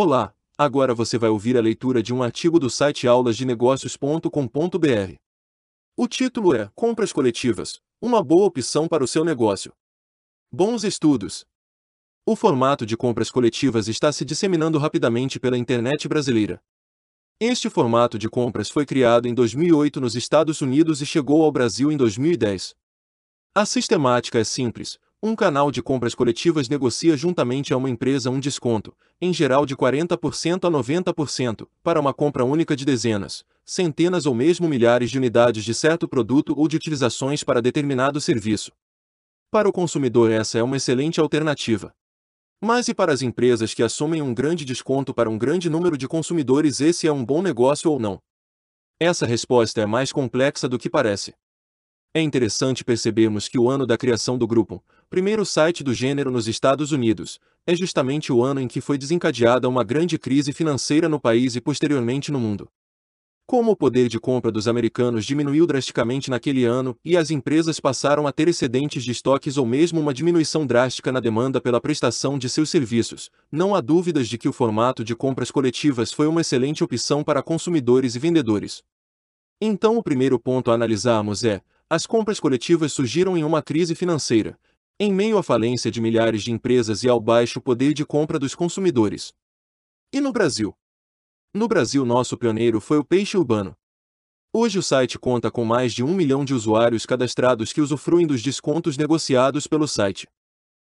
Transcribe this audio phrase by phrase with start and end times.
[0.00, 5.16] Olá, agora você vai ouvir a leitura de um artigo do site aulasdenegócios.com.br.
[5.96, 9.72] O título é Compras coletivas uma boa opção para o seu negócio.
[10.52, 11.44] Bons estudos!
[12.24, 16.62] O formato de compras coletivas está se disseminando rapidamente pela internet brasileira.
[17.40, 21.90] Este formato de compras foi criado em 2008 nos Estados Unidos e chegou ao Brasil
[21.90, 22.72] em 2010.
[23.52, 28.38] A sistemática é simples: um canal de compras coletivas negocia juntamente a uma empresa um
[28.38, 34.34] desconto, em geral de 40% a 90%, para uma compra única de dezenas, centenas ou
[34.34, 38.70] mesmo milhares de unidades de certo produto ou de utilizações para determinado serviço.
[39.50, 41.92] Para o consumidor, essa é uma excelente alternativa.
[42.60, 46.06] Mas e para as empresas que assumem um grande desconto para um grande número de
[46.06, 48.20] consumidores, esse é um bom negócio ou não?
[49.00, 51.34] Essa resposta é mais complexa do que parece.
[52.18, 56.48] É interessante percebermos que o ano da criação do grupo, primeiro site do gênero nos
[56.48, 61.20] Estados Unidos, é justamente o ano em que foi desencadeada uma grande crise financeira no
[61.20, 62.68] país e posteriormente no mundo.
[63.46, 68.26] Como o poder de compra dos americanos diminuiu drasticamente naquele ano e as empresas passaram
[68.26, 72.48] a ter excedentes de estoques ou mesmo uma diminuição drástica na demanda pela prestação de
[72.48, 76.82] seus serviços, não há dúvidas de que o formato de compras coletivas foi uma excelente
[76.82, 78.82] opção para consumidores e vendedores.
[79.60, 84.58] Então, o primeiro ponto a analisarmos é: as compras coletivas surgiram em uma crise financeira,
[85.00, 88.54] em meio à falência de milhares de empresas e ao baixo poder de compra dos
[88.54, 89.32] consumidores.
[90.12, 90.74] E no Brasil?
[91.54, 93.74] No Brasil, nosso pioneiro foi o Peixe Urbano.
[94.52, 98.42] Hoje o site conta com mais de um milhão de usuários cadastrados que usufruem dos
[98.42, 100.26] descontos negociados pelo site.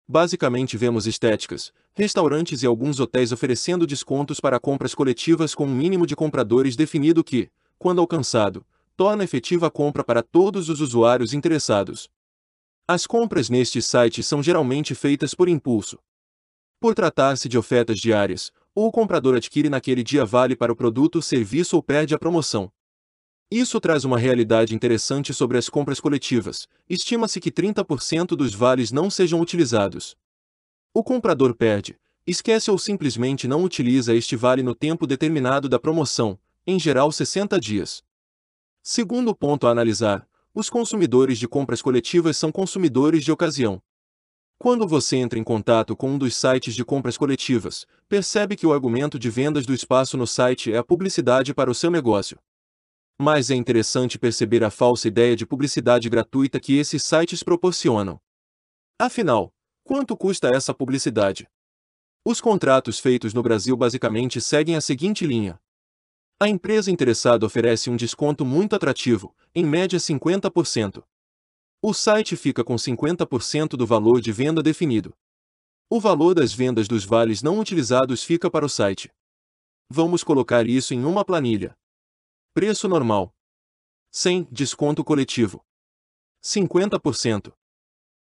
[0.07, 6.07] Basicamente vemos estéticas, restaurantes e alguns hotéis oferecendo descontos para compras coletivas com um mínimo
[6.07, 8.65] de compradores definido que, quando alcançado,
[8.99, 12.09] torna efetiva a compra para todos os usuários interessados.
[12.85, 15.97] As compras nestes sites são geralmente feitas por impulso.
[16.81, 21.21] Por tratar-se de ofertas diárias, ou o comprador adquire naquele dia vale para o produto,
[21.21, 22.69] serviço ou perde a promoção.
[23.49, 26.67] Isso traz uma realidade interessante sobre as compras coletivas.
[26.89, 30.13] Estima-se que 30% dos vales não sejam utilizados.
[30.93, 31.97] O comprador perde,
[32.27, 36.37] esquece ou simplesmente não utiliza este vale no tempo determinado da promoção,
[36.67, 38.03] em geral 60 dias.
[38.91, 43.79] Segundo ponto a analisar, os consumidores de compras coletivas são consumidores de ocasião.
[44.57, 48.73] Quando você entra em contato com um dos sites de compras coletivas, percebe que o
[48.73, 52.39] argumento de vendas do espaço no site é a publicidade para o seu negócio.
[53.15, 58.19] Mas é interessante perceber a falsa ideia de publicidade gratuita que esses sites proporcionam.
[58.97, 61.47] Afinal, quanto custa essa publicidade?
[62.25, 65.61] Os contratos feitos no Brasil basicamente seguem a seguinte linha:
[66.39, 71.03] a empresa interessada oferece um desconto muito atrativo, em média 50%.
[71.81, 75.13] O site fica com 50% do valor de venda definido.
[75.89, 79.11] O valor das vendas dos vales não utilizados fica para o site.
[79.89, 81.77] Vamos colocar isso em uma planilha.
[82.53, 83.35] Preço normal.
[84.11, 85.65] 100, desconto coletivo.
[86.41, 87.53] 50%.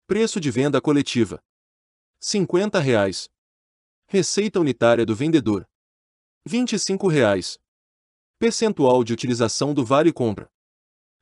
[0.07, 1.43] Preço de venda coletiva.
[2.21, 3.29] 50 reais.
[4.07, 5.69] Receita unitária do vendedor.
[6.47, 7.59] 25 reais.
[8.45, 10.51] Percentual de utilização do vale compra.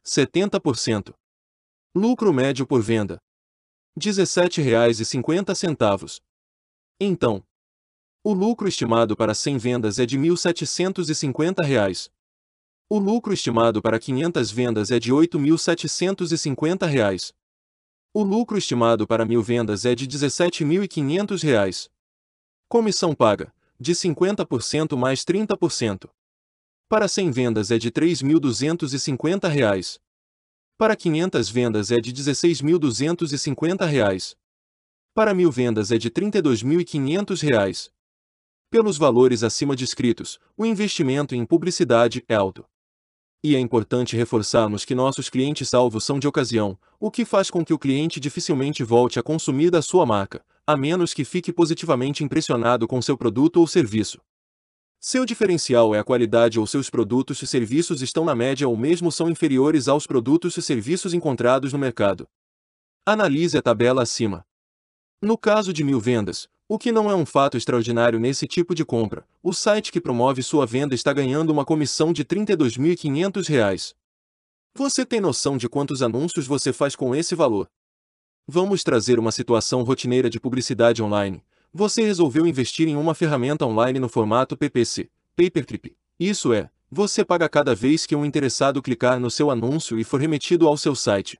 [0.05, 1.15] 70%.
[1.94, 3.22] Lucro médio por venda.
[3.94, 6.21] R$ 17,50.
[6.99, 7.44] Então,
[8.25, 12.10] o lucro estimado para 100 vendas é de R$ 1.750.
[12.91, 17.33] O lucro estimado para 500 vendas é de R$ 8.750.
[18.12, 21.89] O lucro estimado para 1.000 vendas é de R$ 17.500.
[22.69, 26.10] Comissão paga, de 50% mais 30%.
[26.92, 29.98] Para 100 vendas é de R$ 3.250.
[30.76, 34.36] Para 500 vendas é de R$ 16.250.
[35.14, 37.91] Para 1.000 vendas é de R$ 32.500.
[38.70, 42.62] Pelos valores acima descritos, o investimento em publicidade é alto.
[43.42, 47.64] E é importante reforçarmos que nossos clientes salvos são de ocasião, o que faz com
[47.64, 52.22] que o cliente dificilmente volte a consumir da sua marca, a menos que fique positivamente
[52.22, 54.20] impressionado com seu produto ou serviço.
[55.05, 59.10] Seu diferencial é a qualidade ou seus produtos e serviços estão na média ou mesmo
[59.10, 62.28] são inferiores aos produtos e serviços encontrados no mercado.
[63.04, 64.47] Analise a tabela acima.
[65.21, 68.84] No caso de mil vendas, o que não é um fato extraordinário nesse tipo de
[68.84, 73.97] compra, o site que promove sua venda está ganhando uma comissão de R$ 32.500.
[74.72, 77.69] Você tem noção de quantos anúncios você faz com esse valor?
[78.47, 83.98] Vamos trazer uma situação rotineira de publicidade online, você resolveu investir em uma ferramenta online
[83.98, 85.97] no formato PPC, Paperclip.
[86.21, 90.21] Isso é, você paga cada vez que um interessado clicar no seu anúncio e for
[90.21, 91.39] remetido ao seu site.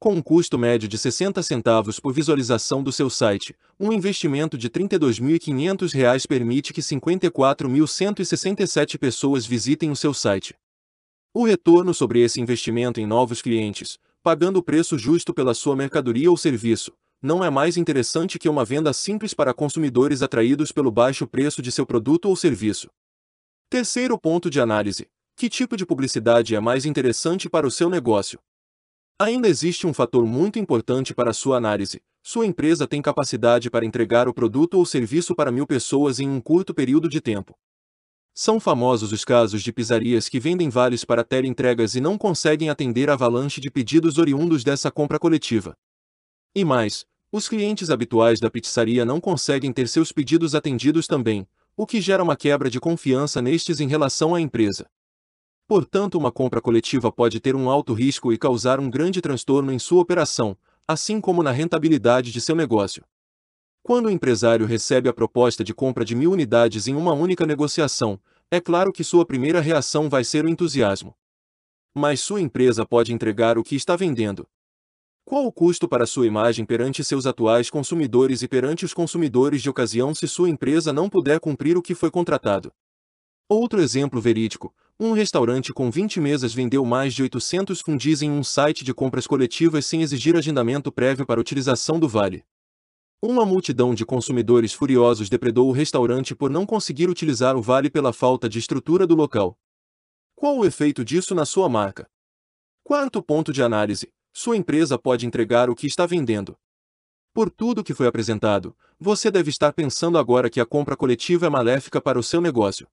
[0.00, 4.66] Com um custo médio de 60 centavos por visualização do seu site, um investimento de
[4.66, 10.56] R$ 32.500 permite que 54.167 pessoas visitem o seu site.
[11.32, 16.30] O retorno sobre esse investimento em novos clientes, pagando o preço justo pela sua mercadoria
[16.30, 16.92] ou serviço,
[17.24, 21.72] não é mais interessante que uma venda simples para consumidores atraídos pelo baixo preço de
[21.72, 22.90] seu produto ou serviço.
[23.70, 28.38] Terceiro ponto de análise: que tipo de publicidade é mais interessante para o seu negócio?
[29.18, 32.02] Ainda existe um fator muito importante para sua análise.
[32.22, 36.42] Sua empresa tem capacidade para entregar o produto ou serviço para mil pessoas em um
[36.42, 37.54] curto período de tempo.
[38.34, 43.08] São famosos os casos de pizzarias que vendem vales para entregas e não conseguem atender
[43.08, 45.74] a avalanche de pedidos oriundos dessa compra coletiva.
[46.54, 47.06] E mais,
[47.36, 51.44] os clientes habituais da pizzaria não conseguem ter seus pedidos atendidos também,
[51.76, 54.86] o que gera uma quebra de confiança nestes em relação à empresa.
[55.66, 59.80] Portanto, uma compra coletiva pode ter um alto risco e causar um grande transtorno em
[59.80, 63.04] sua operação, assim como na rentabilidade de seu negócio.
[63.82, 68.16] Quando o empresário recebe a proposta de compra de mil unidades em uma única negociação,
[68.48, 71.16] é claro que sua primeira reação vai ser o entusiasmo.
[71.92, 74.46] Mas sua empresa pode entregar o que está vendendo.
[75.26, 79.70] Qual o custo para sua imagem perante seus atuais consumidores e perante os consumidores de
[79.70, 82.70] ocasião se sua empresa não puder cumprir o que foi contratado?
[83.48, 88.44] Outro exemplo verídico: um restaurante com 20 mesas vendeu mais de 800 fundis em um
[88.44, 92.44] site de compras coletivas sem exigir agendamento prévio para utilização do vale.
[93.22, 98.12] Uma multidão de consumidores furiosos depredou o restaurante por não conseguir utilizar o vale pela
[98.12, 99.58] falta de estrutura do local.
[100.34, 102.06] Qual o efeito disso na sua marca?
[102.84, 106.58] Quarto ponto de análise: sua empresa pode entregar o que está vendendo.
[107.32, 111.48] Por tudo que foi apresentado, você deve estar pensando agora que a compra coletiva é
[111.48, 112.88] maléfica para o seu negócio.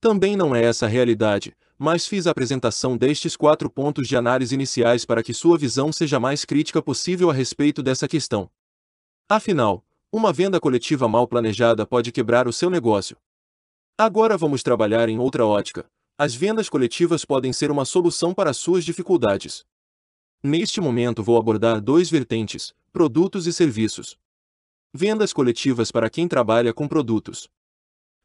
[0.00, 4.54] Também não é essa a realidade, mas fiz a apresentação destes quatro pontos de análise
[4.54, 8.48] iniciais para que sua visão seja mais crítica possível a respeito dessa questão.
[9.28, 13.16] Afinal, uma venda coletiva mal planejada pode quebrar o seu negócio.
[13.98, 15.84] Agora vamos trabalhar em outra ótica.
[16.16, 19.64] As vendas coletivas podem ser uma solução para suas dificuldades.
[20.42, 24.16] Neste momento vou abordar dois vertentes: produtos e serviços.
[24.92, 27.46] Vendas coletivas para quem trabalha com produtos.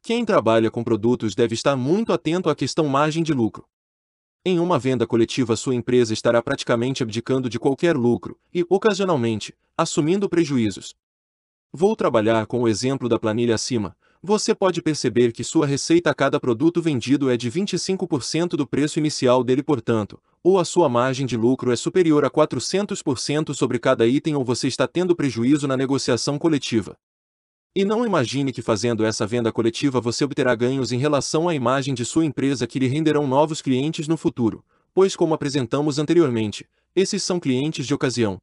[0.02, 3.68] Quem trabalha com produtos deve estar muito atento à questão margem de lucro.
[4.46, 10.26] Em uma venda coletiva, sua empresa estará praticamente abdicando de qualquer lucro e, ocasionalmente, assumindo
[10.26, 10.94] prejuízos.
[11.70, 13.94] Vou trabalhar com o exemplo da planilha acima.
[14.22, 18.98] Você pode perceber que sua receita a cada produto vendido é de 25% do preço
[18.98, 24.06] inicial dele, portanto, ou a sua margem de lucro é superior a 400% sobre cada
[24.06, 26.96] item ou você está tendo prejuízo na negociação coletiva.
[27.74, 31.94] E não imagine que fazendo essa venda coletiva você obterá ganhos em relação à imagem
[31.94, 34.64] de sua empresa que lhe renderão novos clientes no futuro,
[34.94, 36.64] pois, como apresentamos anteriormente,
[36.94, 38.38] esses são clientes de ocasião.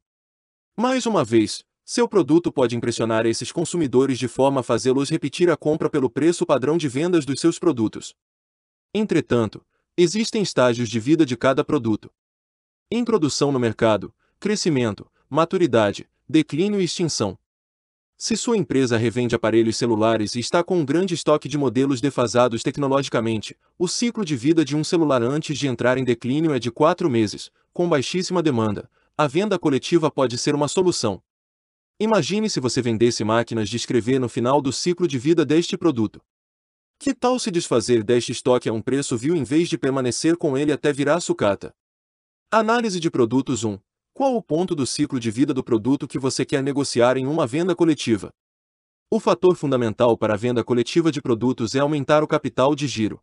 [0.76, 5.56] Mais uma vez, seu produto pode impressionar esses consumidores de forma a fazê-los repetir a
[5.56, 8.12] compra pelo preço padrão de vendas dos seus produtos.
[8.92, 9.64] Entretanto,
[9.96, 12.10] existem estágios de vida de cada produto.
[12.90, 17.38] Introdução no mercado, crescimento, maturidade, declínio e extinção.
[18.16, 22.62] Se sua empresa revende aparelhos celulares e está com um grande estoque de modelos defasados
[22.62, 26.72] tecnologicamente, o ciclo de vida de um celular antes de entrar em declínio é de
[26.72, 28.90] 4 meses, com baixíssima demanda.
[29.16, 31.22] A venda coletiva pode ser uma solução.
[32.00, 36.20] Imagine se você vendesse máquinas de escrever no final do ciclo de vida deste produto.
[36.98, 40.56] Que tal se desfazer deste estoque a um preço vil em vez de permanecer com
[40.56, 41.74] ele até virar sucata?
[42.50, 43.78] Análise de produtos 1.
[44.12, 47.46] Qual o ponto do ciclo de vida do produto que você quer negociar em uma
[47.46, 48.30] venda coletiva?
[49.10, 53.20] O fator fundamental para a venda coletiva de produtos é aumentar o capital de giro.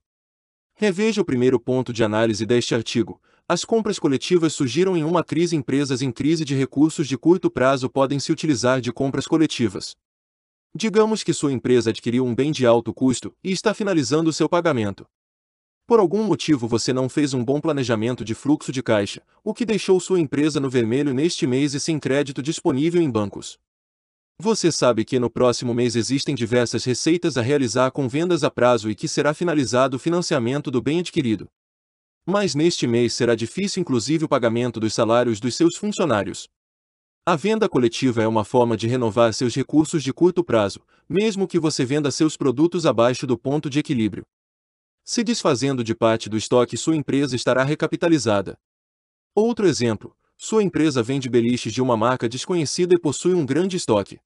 [0.76, 3.22] Reveja o primeiro ponto de análise deste artigo.
[3.48, 5.56] As compras coletivas surgiram em uma crise.
[5.56, 9.96] Empresas em crise de recursos de curto prazo podem se utilizar de compras coletivas.
[10.74, 15.06] Digamos que sua empresa adquiriu um bem de alto custo e está finalizando seu pagamento.
[15.86, 19.66] Por algum motivo você não fez um bom planejamento de fluxo de caixa, o que
[19.66, 23.60] deixou sua empresa no vermelho neste mês e sem crédito disponível em bancos.
[24.40, 28.90] Você sabe que no próximo mês existem diversas receitas a realizar com vendas a prazo
[28.90, 31.50] e que será finalizado o financiamento do bem adquirido.
[32.26, 36.48] Mas neste mês será difícil inclusive o pagamento dos salários dos seus funcionários.
[37.24, 41.60] A venda coletiva é uma forma de renovar seus recursos de curto prazo, mesmo que
[41.60, 44.26] você venda seus produtos abaixo do ponto de equilíbrio.
[45.06, 48.58] Se desfazendo de parte do estoque, sua empresa estará recapitalizada.
[49.36, 54.20] Outro exemplo: sua empresa vende beliches de uma marca desconhecida e possui um grande estoque.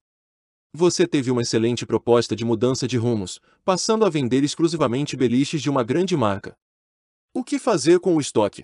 [0.74, 5.70] Você teve uma excelente proposta de mudança de rumos, passando a vender exclusivamente beliches de
[5.70, 6.58] uma grande marca.
[7.34, 8.64] O que fazer com o estoque?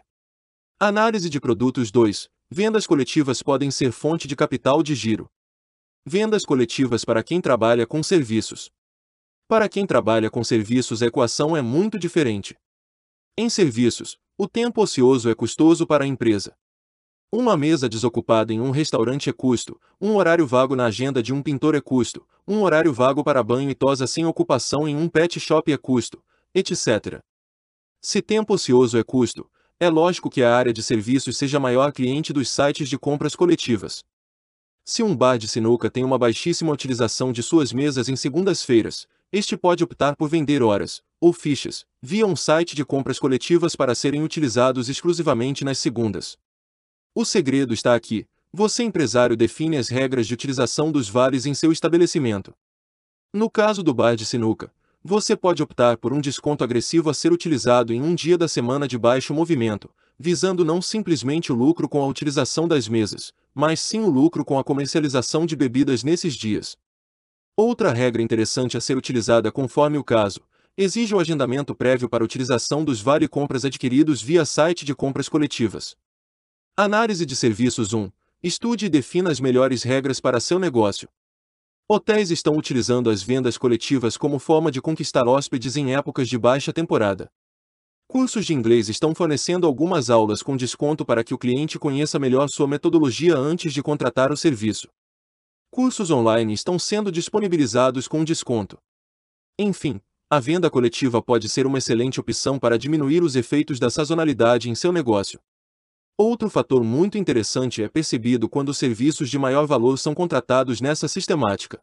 [0.79, 2.29] Análise de produtos 2.
[2.53, 5.31] Vendas coletivas podem ser fonte de capital de giro.
[6.05, 8.69] Vendas coletivas para quem trabalha com serviços.
[9.47, 12.57] Para quem trabalha com serviços, a equação é muito diferente.
[13.37, 16.53] Em serviços, o tempo ocioso é custoso para a empresa.
[17.31, 21.41] Uma mesa desocupada em um restaurante é custo, um horário vago na agenda de um
[21.41, 25.39] pintor é custo, um horário vago para banho e tosa sem ocupação em um pet
[25.39, 26.21] shop é custo,
[26.53, 27.23] etc.
[28.01, 29.49] Se tempo ocioso é custo,
[29.81, 34.03] é lógico que a área de serviços seja maior cliente dos sites de compras coletivas.
[34.85, 39.57] Se um bar de sinuca tem uma baixíssima utilização de suas mesas em segundas-feiras, este
[39.57, 44.21] pode optar por vender horas, ou fichas, via um site de compras coletivas para serem
[44.21, 46.37] utilizados exclusivamente nas segundas.
[47.15, 48.27] O segredo está aqui.
[48.53, 52.53] Você, empresário, define as regras de utilização dos vales em seu estabelecimento.
[53.33, 54.71] No caso do bar de sinuca,
[55.03, 58.87] você pode optar por um desconto agressivo a ser utilizado em um dia da semana
[58.87, 64.01] de baixo movimento, visando não simplesmente o lucro com a utilização das mesas, mas sim
[64.01, 66.77] o lucro com a comercialização de bebidas nesses dias.
[67.57, 70.41] Outra regra interessante a ser utilizada conforme o caso,
[70.77, 75.95] exige o agendamento prévio para utilização dos vale compras adquiridos via site de compras coletivas.
[76.77, 78.09] Análise de serviços 1.
[78.41, 81.09] Estude e defina as melhores regras para seu negócio.
[81.93, 86.71] Hotéis estão utilizando as vendas coletivas como forma de conquistar hóspedes em épocas de baixa
[86.71, 87.29] temporada.
[88.07, 92.47] Cursos de inglês estão fornecendo algumas aulas com desconto para que o cliente conheça melhor
[92.47, 94.87] sua metodologia antes de contratar o serviço.
[95.69, 98.77] Cursos online estão sendo disponibilizados com desconto.
[99.59, 104.69] Enfim, a venda coletiva pode ser uma excelente opção para diminuir os efeitos da sazonalidade
[104.69, 105.41] em seu negócio.
[106.23, 111.07] Outro fator muito interessante é percebido quando os serviços de maior valor são contratados nessa
[111.07, 111.81] sistemática.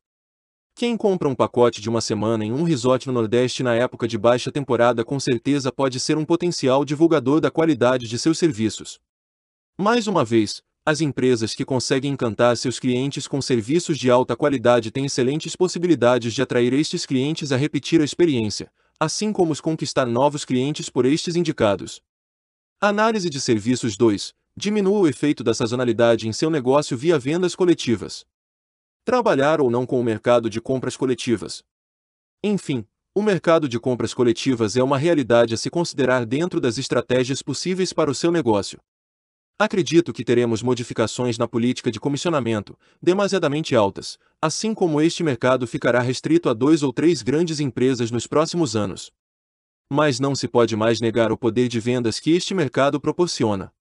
[0.77, 4.17] Quem compra um pacote de uma semana em um resort no Nordeste na época de
[4.17, 9.01] baixa temporada com certeza pode ser um potencial divulgador da qualidade de seus serviços.
[9.77, 14.93] Mais uma vez, as empresas que conseguem encantar seus clientes com serviços de alta qualidade
[14.93, 20.07] têm excelentes possibilidades de atrair estes clientes a repetir a experiência, assim como os conquistar
[20.07, 22.01] novos clientes por estes indicados.
[22.81, 24.33] Análise de serviços 2.
[24.57, 28.25] Diminua o efeito da sazonalidade em seu negócio via vendas coletivas.
[29.05, 31.65] Trabalhar ou não com o mercado de compras coletivas.
[32.41, 37.43] Enfim, o mercado de compras coletivas é uma realidade a se considerar dentro das estratégias
[37.43, 38.79] possíveis para o seu negócio.
[39.59, 45.99] Acredito que teremos modificações na política de comissionamento, demasiadamente altas, assim como este mercado ficará
[45.99, 49.11] restrito a dois ou três grandes empresas nos próximos anos
[49.91, 53.73] mas não se pode mais negar o poder de vendas que este mercado proporciona.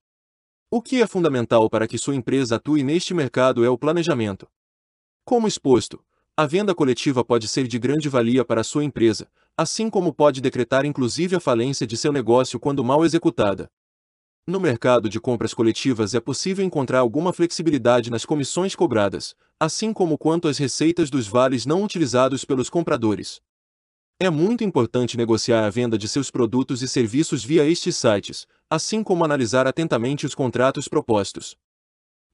[0.70, 4.46] O que é fundamental para que sua empresa atue neste mercado é o planejamento.
[5.24, 6.02] Como exposto,
[6.36, 10.84] a venda coletiva pode ser de grande valia para sua empresa, assim como pode decretar
[10.84, 13.68] inclusive a falência de seu negócio quando mal executada.
[14.46, 20.16] No mercado de compras coletivas é possível encontrar alguma flexibilidade nas comissões cobradas, assim como
[20.16, 23.42] quanto às receitas dos vales não utilizados pelos compradores.
[24.20, 29.00] É muito importante negociar a venda de seus produtos e serviços via estes sites, assim
[29.00, 31.56] como analisar atentamente os contratos propostos.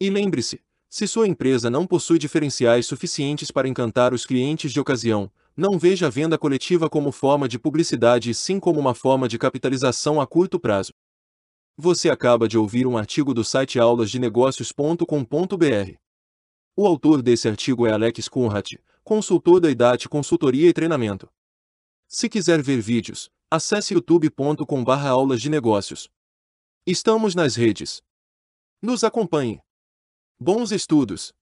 [0.01, 5.31] E lembre-se, se sua empresa não possui diferenciais suficientes para encantar os clientes de ocasião,
[5.55, 9.37] não veja a venda coletiva como forma de publicidade e sim como uma forma de
[9.37, 10.95] capitalização a curto prazo.
[11.77, 15.99] Você acaba de ouvir um artigo do site aulasdenegócios.com.br.
[16.75, 21.29] O autor desse artigo é Alex Kunrat, consultor da IDAT Consultoria e Treinamento.
[22.09, 26.09] Se quiser ver vídeos, acesse youtube.com/barra aulas de negócios.
[26.87, 28.03] Estamos nas redes.
[28.83, 29.61] Nos acompanhe.
[30.39, 31.33] Bons estudos!